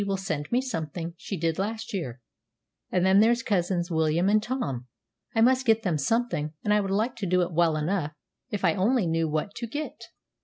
will 0.07 0.17
send 0.17 0.51
me 0.51 0.59
something 0.61 1.13
she 1.15 1.37
did 1.37 1.59
last 1.59 1.93
year; 1.93 2.19
and 2.91 3.05
then 3.05 3.19
there's 3.19 3.43
Cousins 3.43 3.91
William 3.91 4.29
and 4.29 4.41
Tom 4.41 4.87
I 5.35 5.41
must 5.41 5.63
get 5.63 5.83
them 5.83 5.99
something; 5.99 6.53
and 6.63 6.73
I 6.73 6.79
would 6.81 6.89
like 6.89 7.15
to 7.17 7.27
do 7.27 7.43
it 7.43 7.53
well 7.53 7.77
enough, 7.77 8.11
if 8.49 8.65
I 8.65 8.73
only 8.73 9.05
knew 9.05 9.29
what 9.29 9.53
to 9.57 9.67
get." 9.67 10.05